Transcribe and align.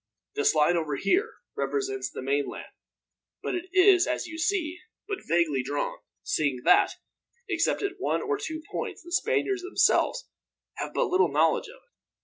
This 0.33 0.55
line 0.55 0.77
over 0.77 0.95
here 0.95 1.33
represents 1.55 2.09
the 2.09 2.23
mainland, 2.23 2.71
but 3.43 3.53
it 3.53 3.65
is, 3.71 4.07
as 4.07 4.25
you 4.25 4.39
see, 4.39 4.79
but 5.07 5.19
vaguely 5.27 5.61
drawn; 5.61 5.99
seeing 6.23 6.63
that, 6.63 6.93
except 7.47 7.83
at 7.83 7.99
one 7.99 8.23
or 8.23 8.39
two 8.39 8.63
points, 8.71 9.03
the 9.03 9.11
Spaniards 9.11 9.61
themselves 9.61 10.27
have 10.77 10.95
but 10.95 11.05
little 11.05 11.29
knowledge 11.31 11.67
of 11.67 11.75
it. 11.75 11.91